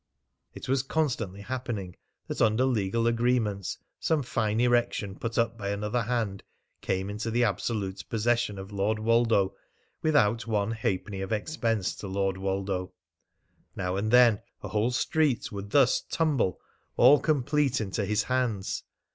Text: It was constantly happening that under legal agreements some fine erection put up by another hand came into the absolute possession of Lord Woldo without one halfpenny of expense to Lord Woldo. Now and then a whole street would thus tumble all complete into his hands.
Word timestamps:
It 0.55 0.67
was 0.67 0.81
constantly 0.81 1.41
happening 1.41 1.95
that 2.25 2.41
under 2.41 2.65
legal 2.65 3.05
agreements 3.05 3.77
some 3.99 4.23
fine 4.23 4.59
erection 4.59 5.13
put 5.15 5.37
up 5.37 5.59
by 5.59 5.69
another 5.69 6.01
hand 6.01 6.41
came 6.81 7.07
into 7.07 7.29
the 7.29 7.43
absolute 7.43 8.09
possession 8.09 8.57
of 8.57 8.71
Lord 8.71 8.97
Woldo 8.97 9.53
without 10.01 10.47
one 10.47 10.71
halfpenny 10.71 11.21
of 11.21 11.31
expense 11.31 11.93
to 11.97 12.07
Lord 12.07 12.37
Woldo. 12.37 12.93
Now 13.75 13.95
and 13.95 14.09
then 14.09 14.41
a 14.63 14.69
whole 14.69 14.89
street 14.89 15.51
would 15.51 15.69
thus 15.69 16.01
tumble 16.01 16.59
all 16.97 17.19
complete 17.19 17.79
into 17.79 18.03
his 18.03 18.23
hands. 18.23 18.81